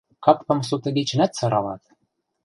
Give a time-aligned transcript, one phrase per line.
[0.25, 1.83] Капкам сотыгечӹнӓт сыралат.